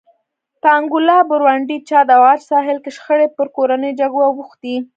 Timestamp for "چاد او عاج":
1.89-2.41